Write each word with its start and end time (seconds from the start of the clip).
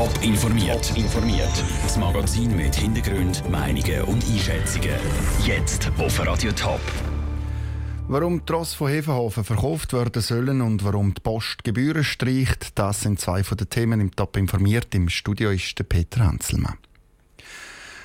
Top 0.00 0.22
informiert. 0.22 0.96
informiert. 0.96 1.62
Das 1.82 1.98
Magazin 1.98 2.56
mit 2.56 2.74
Hintergrund, 2.74 3.46
Meinungen 3.50 4.00
und 4.04 4.24
Einschätzungen. 4.24 4.94
Jetzt 5.44 5.92
auf 5.98 6.26
Radio 6.26 6.52
Top. 6.52 6.80
Warum 8.08 8.42
die 8.46 8.50
Ross 8.50 8.72
von 8.72 8.90
Hefenhofen 8.90 9.44
verkauft 9.44 9.92
werden 9.92 10.22
sollen 10.22 10.62
und 10.62 10.84
warum 10.84 11.12
die 11.12 11.20
Post 11.20 11.64
Gebühren 11.64 12.02
streicht, 12.02 12.78
das 12.78 13.02
sind 13.02 13.20
zwei 13.20 13.44
von 13.44 13.58
den 13.58 13.68
Themen 13.68 14.00
im 14.00 14.16
Top 14.16 14.38
informiert. 14.38 14.94
Im 14.94 15.10
Studio 15.10 15.50
ist 15.50 15.78
der 15.78 15.84
Peter 15.84 16.24
Hanselmann. 16.24 16.78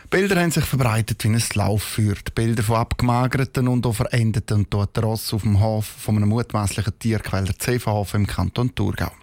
Bilder 0.10 0.42
haben 0.42 0.52
sich 0.52 0.66
verbreitet 0.66 1.24
wie 1.24 1.30
ein 1.30 1.42
Lauffeuer. 1.54 2.16
Bilder 2.36 2.64
von 2.64 2.76
abgemagerten 2.76 3.70
und 3.70 3.86
auch 3.86 3.96
verendeten 3.96 4.70
toten 4.70 5.02
Ross 5.02 5.34
auf 5.34 5.44
dem 5.44 5.62
Hof 5.62 5.86
von 5.86 6.18
einem 6.18 6.28
mutmaßlichen 6.28 7.00
Tierquäler 7.00 7.58
Zevenhofen 7.58 8.20
im 8.20 8.28
Kanton 8.28 8.76
Thurgau. 8.76 9.14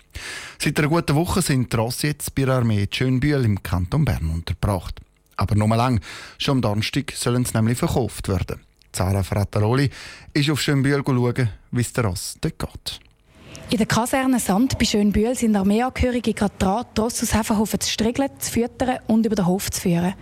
Seit 0.59 0.79
einer 0.79 0.89
guten 0.89 1.15
Woche 1.15 1.43
sind 1.43 1.73
die 1.73 1.77
Ross 1.77 2.03
jetzt 2.03 2.35
bei 2.35 2.45
der 2.45 2.55
Armee 2.55 2.89
Schönbühl 2.91 3.45
im 3.45 3.63
Kanton 3.63 4.05
Bern 4.05 4.31
untergebracht. 4.31 5.01
Aber 5.37 5.55
nur 5.55 5.69
lang. 5.77 6.01
Schon 6.39 6.59
am 6.59 6.63
Donnerstag 6.63 7.13
sollen 7.13 7.45
sie 7.45 7.57
nämlich 7.57 7.79
verkauft 7.79 8.29
werden. 8.29 8.61
Zara 8.93 9.23
Frattaroli 9.23 9.91
ist 10.33 10.51
auf 10.51 10.61
Schönbühl 10.61 11.03
schauen, 11.05 11.49
wie 11.71 11.81
es 11.81 11.93
der 11.93 12.05
Ross 12.05 12.37
dort 12.41 12.59
geht. 12.59 13.01
In 13.73 13.79
der 13.79 13.87
Kaserne 13.87 14.39
Sand 14.39 14.79
bei 14.79 14.85
Schönbühl 14.85 15.35
sind 15.35 15.57
Armeeangehörige 15.57 16.35
gerade 16.35 16.53
dran, 16.59 16.85
die 16.95 17.01
Ross 17.01 17.23
aus 17.23 17.33
Hefenhofen 17.33 17.81
zu 17.81 17.91
striegeln, 17.91 18.29
zu 18.39 18.53
füttern 18.53 18.99
und 19.07 19.25
über 19.25 19.35
den 19.35 19.47
Hof 19.47 19.71
zu 19.71 19.81
führen. 19.81 20.13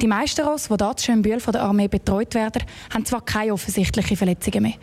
Die 0.00 0.06
meisten 0.06 0.40
Ross, 0.40 0.68
die 0.68 0.74
hier 0.74 0.96
zu 0.96 1.04
Schönbühl 1.04 1.38
von 1.38 1.52
der 1.52 1.64
Armee 1.64 1.86
betreut 1.86 2.34
werden, 2.34 2.62
haben 2.92 3.04
zwar 3.04 3.22
keine 3.22 3.52
offensichtlichen 3.52 4.16
Verletzungen 4.16 4.62
mehr. 4.62 4.74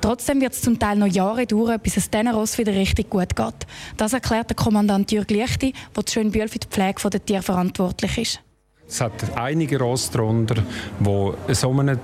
Trotzdem 0.00 0.40
wird 0.40 0.54
es 0.54 0.62
zum 0.62 0.78
Teil 0.78 0.96
noch 0.96 1.06
Jahre 1.06 1.46
dauern, 1.46 1.78
bis 1.80 1.96
es 1.96 2.10
diesen 2.10 2.26
Ross 2.28 2.58
wieder 2.58 2.72
richtig 2.72 3.10
gut 3.10 3.36
geht. 3.36 3.66
Das 3.96 4.12
erklärt 4.12 4.50
der 4.50 4.56
Kommandant 4.56 5.12
Jürg 5.12 5.30
Lichti, 5.30 5.72
der 5.96 6.10
Schönbühl 6.10 6.48
für 6.48 6.58
die 6.58 6.66
Pflege 6.68 7.08
der 7.08 7.24
Tiere 7.24 7.42
verantwortlich 7.42 8.18
ist. 8.18 8.40
Es 8.88 9.02
hat 9.02 9.36
einige 9.36 9.78
Ross 9.78 10.10
darunter, 10.10 10.62
die 10.98 11.32
in 11.46 11.54
so 11.54 11.70
einem 11.70 11.98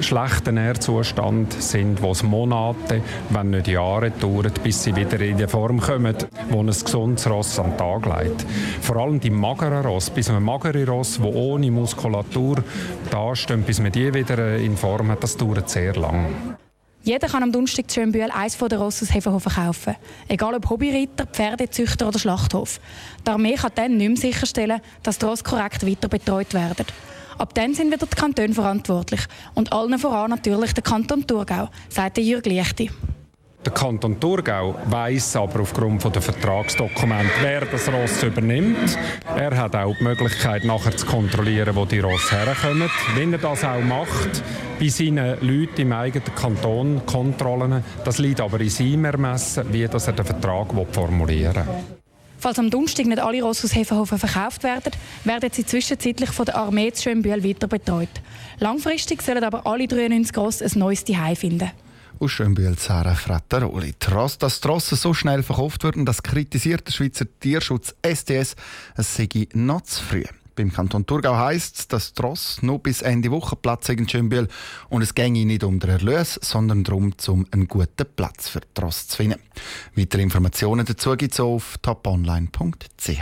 schlechten 0.00 0.54
Nährzustand 0.54 1.52
sind, 1.52 2.00
wo 2.00 2.12
es 2.12 2.22
Monate, 2.22 3.02
wenn 3.28 3.50
nicht 3.50 3.68
Jahre 3.68 4.10
dauert, 4.10 4.62
bis 4.62 4.82
sie 4.82 4.96
wieder 4.96 5.20
in 5.20 5.36
die 5.36 5.46
Form 5.46 5.80
kommen, 5.80 6.16
wo 6.48 6.60
ein 6.60 6.66
gesundes 6.68 7.28
Ross 7.28 7.58
an 7.58 7.72
den 7.72 7.76
Tag 7.76 8.06
legt. 8.06 8.46
Vor 8.80 8.96
allem 8.96 9.20
die 9.20 9.30
mageren 9.30 9.84
Ross, 9.84 10.08
bis 10.08 10.30
man 10.30 10.42
magere 10.42 10.86
Ross, 10.86 11.18
die 11.18 11.28
ohne 11.28 11.70
Muskulatur 11.70 12.64
dastehen, 13.10 13.62
bis 13.62 13.78
man 13.80 13.92
die 13.92 14.12
wieder 14.14 14.56
in 14.56 14.78
Form 14.78 15.10
hat, 15.10 15.22
das 15.22 15.36
dauert 15.36 15.68
sehr 15.68 15.94
lang. 15.94 16.56
Jeder 17.02 17.28
kann 17.28 17.42
am 17.42 17.50
Donnerstag 17.50 17.90
zu 17.90 18.00
Schönbühl 18.00 18.30
eines 18.30 18.58
der 18.58 18.78
Ross 18.78 19.02
aus 19.02 19.14
Hefenhofen 19.14 19.52
kaufen. 19.52 19.96
Egal 20.28 20.54
ob 20.54 20.68
Hobbyreiter, 20.68 21.24
Pferdezüchter 21.26 22.08
oder 22.08 22.18
Schlachthof. 22.18 22.78
Die 23.26 23.30
Armee 23.30 23.54
kann 23.54 23.72
dann 23.74 23.96
nicht 23.96 24.08
mehr 24.08 24.16
sicherstellen, 24.18 24.80
dass 25.02 25.18
die 25.18 25.24
Ross 25.24 25.42
korrekt 25.42 25.86
weiter 25.86 26.08
betreut 26.08 26.52
werden. 26.52 26.84
Ab 27.38 27.54
dann 27.54 27.72
sind 27.72 27.90
wieder 27.90 28.06
die 28.06 28.16
Kantone 28.16 28.52
verantwortlich. 28.52 29.22
Und 29.54 29.72
allen 29.72 29.98
voran 29.98 30.28
natürlich 30.28 30.74
der 30.74 30.82
Kanton 30.82 31.26
Thurgau, 31.26 31.70
sagt 31.88 32.18
Jürg 32.18 32.44
Lichti. 32.44 32.90
Der 33.62 33.72
Kanton 33.72 34.18
Thurgau 34.18 34.74
weiss 34.86 35.36
aber 35.36 35.60
aufgrund 35.60 36.02
der 36.02 36.22
Vertragsdokumente, 36.22 37.30
wer 37.42 37.66
das 37.66 37.92
Ross 37.92 38.22
übernimmt. 38.22 38.98
Er 39.36 39.54
hat 39.54 39.76
auch 39.76 39.94
die 39.98 40.02
Möglichkeit, 40.02 40.64
nachher 40.64 40.96
zu 40.96 41.04
kontrollieren, 41.04 41.76
wo 41.76 41.84
die 41.84 41.98
Ross 41.98 42.32
herkommen. 42.32 42.88
Wenn 43.14 43.34
er 43.34 43.38
das 43.38 43.62
auch 43.62 43.82
macht, 43.82 44.42
bei 44.78 44.88
seinen 44.88 45.38
Leuten 45.42 45.82
im 45.82 45.92
eigenen 45.92 46.34
Kanton 46.34 47.02
Kontrollen, 47.04 47.84
das 48.02 48.16
liegt 48.16 48.40
aber 48.40 48.60
in 48.60 48.70
seinem 48.70 49.04
Ermessen, 49.04 49.70
wie 49.70 49.86
das 49.86 50.06
er 50.06 50.14
den 50.14 50.24
Vertrag 50.24 50.68
formulieren 50.92 51.66
will. 51.66 51.98
Falls 52.38 52.58
am 52.58 52.70
Donnerstag 52.70 53.04
nicht 53.04 53.20
alle 53.20 53.42
Ross 53.42 53.62
aus 53.62 53.74
Hefenhofen 53.74 54.18
verkauft 54.18 54.62
werden, 54.62 54.92
werden 55.24 55.50
sie 55.52 55.66
zwischenzeitlich 55.66 56.30
von 56.30 56.46
der 56.46 56.56
Armee 56.56 56.90
zu 56.92 57.02
Schönbühl 57.02 57.44
weiter 57.44 57.68
betreut. 57.68 58.08
Langfristig 58.58 59.20
sollen 59.20 59.44
aber 59.44 59.66
alle 59.66 59.86
93 59.86 60.34
Ross 60.38 60.62
ein 60.62 60.78
neues 60.78 61.04
Zuhause 61.04 61.36
finden 61.36 61.70
aus 62.20 62.32
Schönbühl 62.32 62.78
Sarah 62.78 63.14
Frattaroli. 63.14 63.94
Trotz 63.98 64.36
dass 64.36 64.60
Trossen 64.60 64.98
so 64.98 65.14
schnell 65.14 65.42
verkauft 65.42 65.84
wurden, 65.84 66.04
das 66.04 66.22
kritisiert 66.22 66.86
der 66.86 66.92
Schweizer 66.92 67.26
Tierschutz 67.40 67.94
STS, 68.04 68.56
es 68.96 69.16
sei 69.16 69.28
noch 69.54 69.80
zu 69.82 70.02
früh. 70.02 70.24
Beim 70.54 70.72
Kanton 70.72 71.06
Thurgau 71.06 71.36
heisst 71.36 71.78
es, 71.78 71.88
dass 71.88 72.12
Tross 72.12 72.62
nur 72.62 72.80
bis 72.80 73.00
Ende 73.00 73.30
Woche 73.30 73.56
Platz 73.56 73.88
in 73.88 74.06
Schönbühl 74.06 74.48
und 74.90 75.00
es 75.00 75.14
ginge 75.14 75.46
nicht 75.46 75.64
um 75.64 75.80
den 75.80 75.90
Erlös, 75.90 76.38
sondern 76.42 76.84
darum, 76.84 77.14
um 77.28 77.46
einen 77.50 77.66
guten 77.66 78.06
Platz 78.14 78.50
für 78.50 78.60
Tross 78.74 79.08
zu 79.08 79.16
finden. 79.16 79.40
Weitere 79.94 80.22
Informationen 80.22 80.84
dazu 80.84 81.16
gibt 81.16 81.32
es 81.32 81.40
auf 81.40 81.78
toponline.ch. 81.80 83.20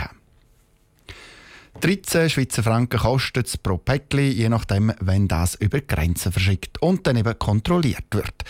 13 1.79 2.29
Schweizer 2.29 2.63
Franken 2.63 2.99
kostet 2.99 3.47
es 3.47 3.57
pro 3.57 3.77
Päckchen, 3.77 4.33
je 4.33 4.49
nachdem, 4.49 4.91
wenn 4.99 5.29
das 5.29 5.55
über 5.55 5.79
Grenzen 5.79 6.33
verschickt 6.33 6.81
und 6.81 7.07
dann 7.07 7.15
eben 7.15 7.39
kontrolliert 7.39 8.03
wird. 8.11 8.43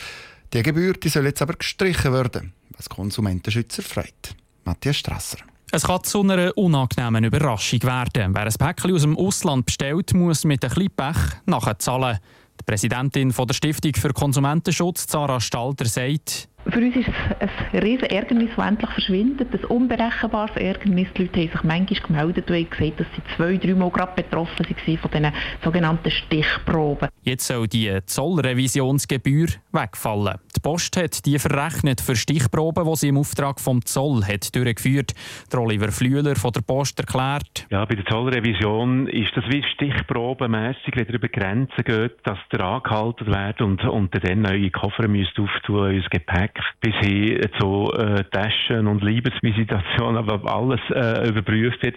Die 0.51 0.63
Gebühr 0.63 0.93
die 0.93 1.09
soll 1.09 1.25
jetzt 1.25 1.41
aber 1.43 1.53
gestrichen 1.53 2.11
werden, 2.11 2.53
was 2.75 2.89
Konsumentenschützer 2.89 3.83
freut. 3.83 4.35
Matthias 4.63 4.97
Strasser. 4.97 5.37
Es 5.71 5.83
kann 5.83 6.03
zu 6.03 6.21
einer 6.21 6.57
unangenehmen 6.57 7.25
Überraschung 7.25 7.83
werden. 7.83 8.33
Wer 8.33 8.45
ein 8.45 8.53
Päckchen 8.53 8.95
aus 8.95 9.01
dem 9.01 9.15
Ausland 9.15 9.67
bestellt, 9.67 10.15
muss 10.15 10.43
mit 10.45 10.63
ein 10.65 10.69
bisschen 10.69 10.89
Pech 10.95 11.17
nachzahlen. 11.45 12.17
Die 12.59 12.63
Präsidentin 12.65 13.29
der 13.31 13.53
Stiftung 13.53 13.93
für 13.93 14.11
Konsumentenschutz, 14.11 15.05
Sarah 15.07 15.39
Stalter, 15.39 15.85
sagt, 15.85 16.49
für 16.72 16.80
uns 16.80 16.96
ist 16.96 17.07
es 17.40 17.50
ein 17.74 17.80
riesen 17.80 18.09
Ärgernis, 18.09 18.50
das 18.56 18.68
endlich 18.68 18.90
verschwindet, 18.90 19.53
ein 19.53 19.66
unberechenbares 19.66 20.56
Ärgernis. 20.56 21.07
Die 21.18 21.24
Leute 21.24 21.40
haben 21.40 21.50
sich 21.50 21.63
manchmal 21.63 22.02
gemeldet 22.02 22.50
und 22.50 22.56
haben 22.56 22.69
gesagt, 22.69 23.00
dass 23.00 23.07
sie 23.16 23.35
zwei, 23.35 23.57
drei 23.57 23.74
Mal 23.74 23.90
gerade 23.90 24.22
betroffen 24.22 24.66
waren 24.66 24.97
von 24.97 25.12
diesen 25.12 25.34
sogenannten 25.63 26.12
Stichproben. 26.12 27.09
Jetzt 27.24 27.47
soll 27.47 27.68
die 27.68 28.00
Zollrevisionsgebühr 28.06 29.47
wegfallen. 29.72 30.38
Die 30.59 30.69
Post 30.69 30.97
hat 30.97 31.25
die 31.25 31.39
verrechnet 31.39 32.01
für 32.01 32.17
Stichproben, 32.17 32.83
die 32.83 32.95
sie 32.97 33.07
im 33.07 33.17
Auftrag 33.17 33.61
vom 33.61 33.85
Zoll 33.85 34.25
hat 34.25 34.53
durchgeführt. 34.53 35.13
Der 35.53 35.61
Oliver 35.61 35.89
Flühler 35.89 36.35
von 36.35 36.51
der 36.51 36.59
Post 36.59 36.99
erklärt. 36.99 37.65
Ja, 37.69 37.85
bei 37.85 37.95
der 37.95 38.03
Zollrevision 38.07 39.07
ist 39.07 39.31
das 39.37 39.45
wie 39.45 39.63
stichprobenmässig, 39.63 40.95
wenn 40.95 41.07
es 41.07 41.13
über 41.13 41.29
Grenzen 41.29 41.81
geht, 41.85 42.17
dass 42.25 42.37
der 42.51 42.59
angehalten 42.59 43.27
wird 43.27 43.61
und, 43.61 43.85
und 43.85 44.13
dann 44.21 44.41
neue 44.41 44.69
Koffer 44.69 45.07
müsst 45.07 45.39
auftun, 45.39 45.91
ins 45.95 46.09
Gepäck 46.09 46.59
bis 46.81 46.95
hin 46.95 47.39
zu 47.57 47.93
äh, 47.93 48.25
Taschen 48.25 48.85
und 48.87 49.01
Liebesvisitation, 49.01 50.17
aber 50.17 50.43
alles 50.53 50.81
äh, 50.89 51.29
überprüft 51.29 51.81
wird. 51.83 51.95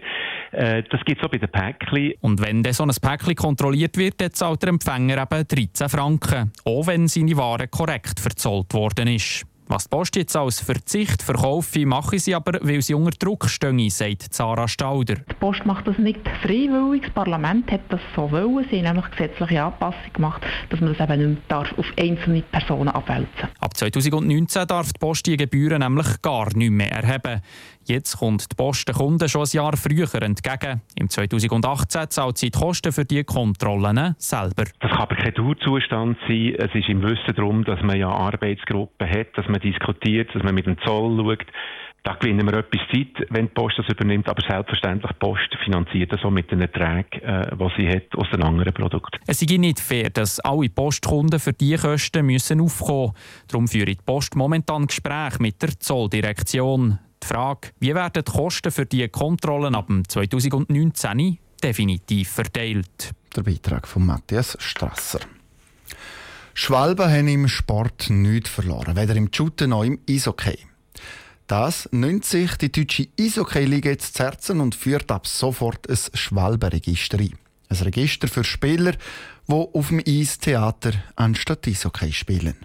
Äh, 0.53 0.85
das 0.89 1.05
gibt 1.05 1.21
es 1.21 1.27
auch 1.27 1.33
bei 1.33 1.39
den 1.39 1.51
Päckchen. 1.51 2.13
Und 2.21 2.41
wenn 2.47 2.63
dann 2.63 2.75
so 2.75 2.85
ein 2.85 2.91
Päckchen 2.91 3.35
kontrolliert 3.35 3.97
wird, 3.97 4.21
dann 4.21 4.31
zahlt 4.31 4.63
der 4.63 4.69
Empfänger 4.69 5.21
eben 5.21 5.49
13 5.49 5.89
Franken, 5.89 6.53
auch 6.65 6.87
wenn 6.87 7.09
seine 7.09 7.37
Ware 7.37 7.67
korrekt 7.67 8.21
verzollt 8.21 8.52
worden 8.73 9.09
ist. 9.09 9.45
Was 9.69 9.85
die 9.85 9.97
Post 9.97 10.17
jetzt 10.17 10.37
als 10.37 10.61
Verzicht 10.61 11.23
verkaufe, 11.23 11.87
mache 11.87 12.19
sie 12.19 12.35
aber, 12.35 12.59
weil 12.63 12.83
sie 12.83 12.95
unter 12.95 13.11
Druck 13.13 13.49
stehen, 13.49 13.89
sagt 13.91 14.35
Sarah 14.35 14.69
Stauder. 14.69 15.15
Die 15.15 15.35
Post 15.41 15.65
macht 15.65 15.87
das 15.87 15.99
nicht 15.99 16.21
freiwillig. 16.43 17.03
Das 17.03 17.11
Parlament 17.13 17.71
hat 17.71 17.81
das 17.89 18.01
so 18.15 18.31
wollen. 18.31 18.67
Sie 18.71 18.79
haben 18.79 18.97
nämlich 18.97 19.11
gesetzliche 19.11 19.63
Anpassung 19.63 20.13
gemacht, 20.13 20.43
dass 20.71 20.81
man 20.81 20.95
das 20.95 21.09
eben 21.09 21.19
nicht 21.19 21.29
mehr 21.29 21.43
darf 21.49 21.79
auf 21.79 21.87
einzelne 21.99 22.43
Personen 22.43 22.89
abwälzen 22.89 23.49
Ab 23.61 23.77
2019 23.77 24.67
darf 24.67 24.93
die 24.93 24.99
Post 24.99 25.27
die 25.27 25.37
Gebühren 25.37 25.81
nämlich 25.81 26.21
gar 26.23 26.55
nicht 26.57 26.71
mehr 26.71 26.93
erheben. 26.93 27.41
Jetzt 27.85 28.19
kommt 28.19 28.51
die 28.51 28.55
Post 28.55 28.87
den 28.87 28.95
Kunden 28.95 29.29
schon 29.29 29.43
ein 29.43 29.49
Jahr 29.53 29.77
früher 29.77 30.23
entgegen. 30.23 30.83
Im 30.95 31.09
2018 31.09 32.11
zahlt 32.11 32.39
sie 32.39 32.51
die 32.51 32.59
Kosten 32.59 32.93
für 32.93 33.05
die 33.05 33.25
Kontrollen 33.25 34.15
selber. 34.19 34.65
Das 34.79 34.91
kann 34.91 35.01
aber 35.01 35.17
kein 35.17 35.35
Dauerzustand 35.35 36.17
sein. 36.29 36.55
Es 36.59 36.73
ist 36.75 36.89
im 36.89 37.03
Wissen 37.03 37.35
darum, 37.35 37.65
dass 37.65 37.83
man 37.83 37.99
ja 37.99 38.09
Arbeitsgruppen 38.09 39.09
hat, 39.09 39.37
dass 39.37 39.49
man 39.53 39.61
diskutiert, 39.61 40.35
dass 40.35 40.43
man 40.43 40.55
mit 40.55 40.67
dem 40.67 40.77
Zoll 40.85 41.17
schaut. 41.17 41.47
Da 42.05 42.15
gewinnen 42.15 42.45
wir 42.45 42.59
etwas 42.59 42.81
Zeit, 42.93 43.29
wenn 43.31 43.47
die 43.47 43.53
Post 43.53 43.79
das 43.79 43.89
übernimmt, 43.89 44.29
aber 44.29 44.43
selbstverständlich 44.43 45.13
die 45.13 45.19
Post 45.21 45.57
finanziert 45.65 46.13
das 46.13 46.25
auch 46.25 46.33
mit 46.33 46.51
den 46.51 46.61
Erträgen, 46.61 47.23
äh, 47.23 47.57
die 47.57 47.69
sie 47.77 47.89
hat 47.89 48.17
aus 48.17 48.29
den 48.33 48.43
anderen 48.43 48.75
Produkten. 48.75 49.21
Es 49.25 49.41
ist 49.41 49.51
nicht 49.51 49.79
fair, 49.79 50.11
dass 50.11 50.41
alle 50.41 50.69
Postkunden 50.69 51.39
für 51.39 51.53
diese 51.53 51.87
Kosten 51.87 52.27
müssen 52.27 52.61
aufkommen 52.61 53.13
müssen. 53.13 53.47
Darum 53.47 53.69
führt 53.69 53.89
die 53.89 53.99
Post 54.05 54.35
momentan 54.35 54.89
Gespräche 54.89 55.37
mit 55.39 55.63
der 55.63 55.79
Zolldirektion. 55.79 56.99
Die 57.23 57.27
Frage, 57.27 57.69
wie 57.79 57.95
werden 57.95 58.25
die 58.27 58.33
Kosten 58.33 58.73
für 58.73 58.87
die 58.87 59.09
Kontrollen 59.09 59.77
ab 59.77 59.89
2019 60.09 61.39
definitiv 61.63 62.29
verteilt? 62.29 63.13
Der 63.37 63.43
Beitrag 63.43 63.87
von 63.87 64.05
Matthias 64.05 64.57
Strasser. 64.59 65.21
Schwalben 66.55 67.11
haben 67.11 67.29
im 67.29 67.49
Sport 67.49 68.11
nichts 68.11 68.51
verloren, 68.51 68.97
weder 68.97 69.17
im 69.17 69.31
Shooten 69.33 69.71
noch 69.71 69.85
im 69.85 69.99
Eishockey. 70.09 70.59
Das 71.47 71.89
nimmt 71.93 72.25
sich 72.25 72.57
die 72.57 72.73
deutsche 72.73 73.09
Eishockey-Liga 73.19 73.91
jetzt 73.91 74.17
zu 74.17 74.25
Herzen 74.25 74.61
und 74.61 74.75
führt 74.75 75.11
ab 75.11 75.27
sofort 75.27 75.89
ein 75.89 75.99
Schwalbenregister 76.15 77.19
ein. 77.19 77.35
Ein 77.69 77.77
Register 77.77 78.29
für 78.29 78.45
Spieler, 78.45 78.93
die 79.49 79.53
auf 79.53 79.89
dem 79.89 80.03
Eistheater 80.07 80.93
anstatt 81.17 81.67
Eishockey 81.67 82.13
spielen. 82.13 82.57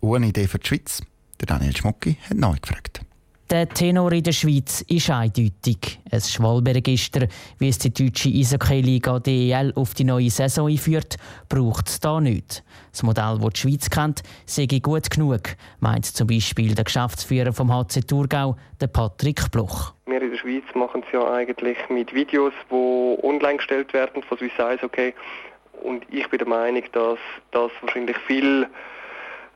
Eine 0.00 0.28
Idee 0.28 0.46
für 0.46 0.58
die 0.58 0.68
Schweiz? 0.68 1.02
Der 1.40 1.46
Daniel 1.46 1.76
Schmucki 1.76 2.16
hat 2.28 2.36
neu 2.36 2.56
gefragt. 2.60 3.05
Der 3.48 3.68
Tenor 3.68 4.10
in 4.10 4.24
der 4.24 4.32
Schweiz 4.32 4.84
ist 4.88 5.08
eindeutig. 5.08 6.00
Ein 6.10 6.20
Schwalberegister, 6.20 7.28
wie 7.60 7.68
es 7.68 7.78
die 7.78 7.94
deutsche 7.94 8.28
Eishockey-Liga 8.28 9.20
DEL 9.20 9.72
auf 9.76 9.94
die 9.94 10.02
neue 10.02 10.30
Saison 10.30 10.68
einführt, 10.68 11.14
braucht 11.48 11.86
es 11.86 12.00
da 12.00 12.20
nicht. 12.20 12.64
Das 12.90 13.04
Modell, 13.04 13.38
das 13.40 13.52
die 13.52 13.60
Schweiz 13.60 13.88
kennt, 13.88 14.24
sei 14.46 14.66
gut 14.82 15.08
genug, 15.10 15.42
meint 15.78 16.06
zum 16.06 16.26
Beispiel 16.26 16.74
der 16.74 16.82
Geschäftsführer 16.82 17.52
vom 17.52 17.72
HC 17.72 18.00
Thurgau, 18.00 18.56
Patrick 18.92 19.48
Bloch. 19.52 19.94
Wir 20.06 20.20
in 20.20 20.32
der 20.32 20.38
Schweiz 20.38 20.64
machen 20.74 21.04
es 21.06 21.12
ja 21.12 21.32
eigentlich 21.32 21.78
mit 21.88 22.12
Videos, 22.12 22.52
die 22.68 23.18
online 23.22 23.58
gestellt 23.58 23.92
werden 23.92 24.24
von 24.24 24.38
Swiss 24.38 24.58
Eishockey. 24.58 25.14
Und 25.84 26.04
ich 26.10 26.28
bin 26.30 26.38
der 26.38 26.48
Meinung, 26.48 26.82
dass 26.90 27.18
das 27.52 27.70
wahrscheinlich 27.80 28.16
viel 28.26 28.66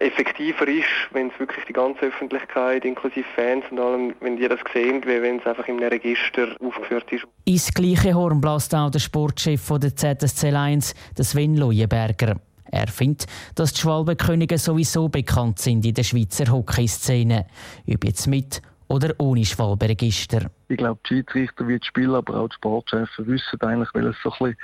effektiver 0.00 0.67
ist, 0.67 0.87
wenn 1.12 1.29
es 1.29 1.38
wirklich 1.38 1.64
die 1.67 1.73
ganze 1.73 2.00
Öffentlichkeit, 2.00 2.85
inklusive 2.85 3.26
Fans 3.37 3.64
und 3.70 3.79
allem, 3.79 4.14
wenn 4.20 4.37
die 4.37 4.49
das 4.49 4.61
sehen, 4.73 5.02
wie 5.05 5.23
wenn 5.23 5.38
es 5.38 5.47
einfach 5.47 5.69
im 5.69 5.79
Register 5.79 6.49
aufgeführt 6.61 7.12
ist. 7.12 7.25
Ins 7.44 7.73
gleiche 7.73 8.14
Horn 8.14 8.41
bläst 8.41 8.75
auch 8.75 8.91
der 8.91 8.99
Sportchef 8.99 9.61
von 9.61 9.81
der 9.81 9.94
ZSC 9.94 10.50
Lions, 10.50 10.94
Sven 11.20 11.56
Leuenberger. 11.56 12.37
Er 12.73 12.87
findet, 12.87 13.26
dass 13.56 13.73
die 13.73 13.81
Schwalbenkönige 13.81 14.56
sowieso 14.56 15.08
bekannt 15.08 15.58
sind 15.58 15.85
in 15.85 15.94
der 15.94 16.05
Schweizer 16.05 16.50
Hockeyszene. 16.50 17.47
Ob 17.93 18.05
jetzt 18.05 18.26
mit 18.26 18.62
oder 18.91 19.15
ohne 19.19 19.45
Schwalberegister. 19.45 20.51
Ich 20.69 20.77
glaube, 20.77 21.01
die 21.05 21.15
Schiedsrichter 21.15 21.67
wie 21.69 21.79
die 21.79 21.87
Spieler, 21.87 22.19
aber 22.19 22.41
auch 22.41 22.49
die 22.49 22.55
Sportchefs 22.57 23.13
wissen 23.19 23.61
eigentlich, 23.61 23.89
weil 23.95 24.09
es 24.09 24.17
so 24.23 24.33
ein 24.33 24.39
bisschen 24.39 24.57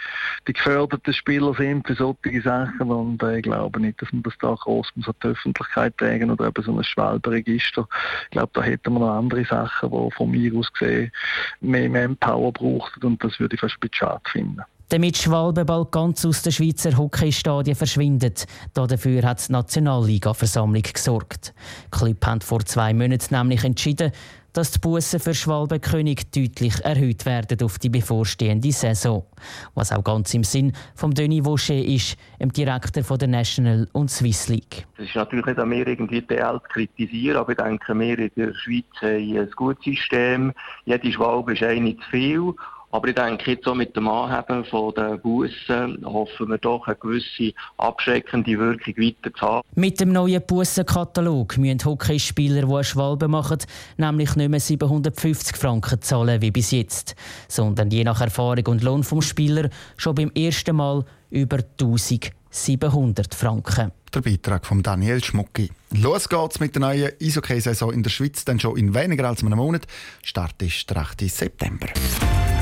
die 0.48 0.52
geförderten 0.52 1.14
Spieler 1.14 1.54
sind 1.54 1.86
für 1.86 1.94
solche 1.94 2.42
Sachen 2.42 2.90
und 2.90 3.22
äh, 3.22 3.38
ich 3.38 3.44
glaube 3.44 3.80
nicht, 3.80 4.02
dass 4.02 4.12
man 4.12 4.24
das 4.24 4.34
da 4.40 4.52
groß 4.52 4.90
muss 4.96 5.08
an 5.08 5.14
die 5.22 5.28
Öffentlichkeit 5.28 5.96
tragen 5.96 6.30
oder 6.30 6.48
eben 6.48 6.64
so 6.64 6.76
ein 6.76 6.82
Schwalberegister. 6.82 7.88
Ich 8.24 8.30
glaube, 8.30 8.50
da 8.52 8.62
hätten 8.62 8.92
wir 8.94 9.00
noch 9.00 9.14
andere 9.14 9.44
Sachen, 9.44 9.90
die 9.90 10.10
von 10.10 10.30
mir 10.30 10.54
aus 10.56 10.72
gesehen 10.72 11.12
mehr 11.60 11.88
Manpower 11.88 12.52
brauchen 12.52 13.02
und 13.04 13.22
das 13.22 13.38
würde 13.38 13.54
ich 13.54 13.60
fast 13.60 13.76
ein 13.76 13.80
bisschen 13.80 13.94
schade 13.94 14.22
finden 14.30 14.62
damit 14.88 15.16
Schwalbe 15.16 15.64
bald 15.64 15.90
ganz 15.92 16.24
aus 16.24 16.42
den 16.42 16.52
Schweizer 16.52 16.96
Hockeystadien 16.96 17.76
verschwindet. 17.76 18.46
Dafür 18.74 19.22
hat 19.22 19.48
die 19.48 19.52
Nationalliga-Versammlung 19.52 20.82
gesorgt. 20.82 21.54
Die 21.86 21.98
Club 21.98 22.24
haben 22.24 22.40
vor 22.40 22.64
zwei 22.64 22.94
Monaten 22.94 23.34
nämlich 23.34 23.64
entschieden, 23.64 24.12
dass 24.56 24.70
die 24.70 24.78
Bussen 24.78 25.20
für 25.20 25.34
Schwalbenkönig 25.34 26.30
deutlich 26.30 26.82
erhöht 26.82 27.26
werden 27.26 27.60
auf 27.62 27.78
die 27.78 27.90
bevorstehende 27.90 28.72
Saison. 28.72 29.26
Was 29.74 29.92
auch 29.92 30.02
ganz 30.02 30.32
im 30.32 30.44
Sinn 30.44 30.72
von 30.94 31.10
Denis 31.10 31.44
Vaucher 31.44 31.74
ist, 31.74 32.16
dem 32.40 32.50
Direktor 32.50 33.04
von 33.04 33.18
der 33.18 33.28
National 33.28 33.86
und 33.92 34.10
Swiss 34.10 34.48
League. 34.48 34.86
Es 34.96 35.08
ist 35.08 35.14
natürlich 35.14 35.44
nicht 35.44 35.58
an 35.58 35.68
mir, 35.68 35.86
irgendwie 35.86 36.22
die 36.22 36.26
DL 36.26 36.58
zu 36.62 36.68
kritisieren, 36.72 37.36
aber 37.36 37.50
ich 37.50 37.58
denke, 37.58 37.98
wir 37.98 38.18
in 38.18 38.30
der 38.34 38.54
Schweiz 38.54 38.84
haben 39.02 39.38
ein 39.38 39.50
gutes 39.56 39.84
System. 39.84 40.54
Jede 40.86 41.12
Schwalbe 41.12 41.52
ist 41.52 41.62
eine 41.62 41.94
zu 41.94 42.10
viel. 42.10 42.54
Aber 42.96 43.08
ich 43.08 43.14
denke, 43.14 43.50
jetzt 43.50 43.68
auch 43.68 43.74
mit 43.74 43.94
dem 43.94 44.08
Anheben 44.08 44.64
von 44.64 44.94
den 44.94 45.20
Bussen 45.20 46.02
hoffen 46.02 46.48
wir 46.48 46.56
doch 46.56 46.86
eine 46.86 46.96
gewisse 46.96 47.52
abschreckende 47.76 48.58
Wirkung 48.58 48.96
weiter 48.96 49.34
zu 49.34 49.46
haben. 49.46 49.68
Mit 49.74 50.00
dem 50.00 50.12
neuen 50.12 50.40
Bussenkatalog 50.40 51.58
müssen 51.58 51.84
Hockeyspieler, 51.84 52.62
die 52.62 52.72
eine 52.72 52.84
Schwalbe 52.84 53.28
machen, 53.28 53.58
nämlich 53.98 54.34
nicht 54.36 54.48
mehr 54.48 54.60
750 54.60 55.58
Franken 55.58 56.00
zahlen 56.00 56.40
wie 56.40 56.50
bis 56.50 56.70
jetzt, 56.70 57.16
sondern 57.48 57.90
je 57.90 58.02
nach 58.02 58.22
Erfahrung 58.22 58.66
und 58.66 58.82
Lohn 58.82 59.02
vom 59.02 59.20
Spieler 59.20 59.68
schon 59.98 60.14
beim 60.14 60.30
ersten 60.34 60.76
Mal 60.76 61.04
über 61.28 61.58
1700 61.58 63.34
Franken. 63.34 63.92
Der 64.14 64.22
Beitrag 64.22 64.64
von 64.64 64.82
Daniel 64.82 65.22
Schmucki. 65.22 65.70
Los 65.90 66.30
geht's 66.30 66.60
mit 66.60 66.74
der 66.74 66.80
neuen 66.80 67.12
Eishockey-Saison 67.20 67.92
in 67.92 68.02
der 68.02 68.08
Schweiz, 68.08 68.46
dann 68.46 68.58
schon 68.58 68.78
in 68.78 68.94
weniger 68.94 69.28
als 69.28 69.44
einem 69.44 69.58
Monat. 69.58 69.86
Start 70.22 70.62
ist 70.62 70.88
der 70.88 70.96
8. 70.96 71.20
September. 71.28 71.88